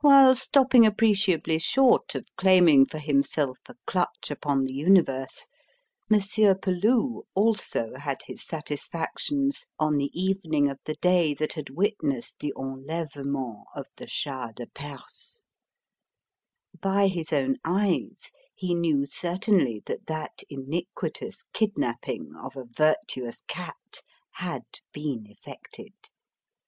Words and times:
While 0.00 0.36
stopping 0.36 0.86
appreciably 0.86 1.58
short 1.58 2.14
of 2.14 2.24
claiming 2.36 2.86
for 2.86 2.98
himself 3.00 3.58
a 3.68 3.74
clutch 3.84 4.30
upon 4.30 4.62
the 4.62 4.72
universe, 4.72 5.48
Monsieur 6.08 6.54
Peloux 6.54 7.24
also 7.34 7.94
had 7.96 8.18
his 8.26 8.46
satisfactions 8.46 9.66
on 9.76 9.96
the 9.96 10.08
evening 10.14 10.70
of 10.70 10.78
the 10.84 10.94
day 10.94 11.34
that 11.34 11.54
had 11.54 11.68
witnessed 11.70 12.36
the 12.38 12.52
enlèvement 12.56 13.64
of 13.74 13.88
the 13.96 14.06
Shah 14.06 14.52
de 14.52 14.68
Perse. 14.68 15.46
By 16.80 17.08
his 17.08 17.32
own 17.32 17.56
eyes 17.64 18.30
he 18.54 18.72
knew 18.72 19.04
certainly 19.04 19.82
that 19.86 20.06
that 20.06 20.44
iniquitous 20.48 21.42
kidnapping 21.52 22.36
of 22.40 22.54
a 22.56 22.66
virtuous 22.66 23.42
cat 23.48 24.04
had 24.34 24.62
been 24.92 25.26
effected. 25.26 25.94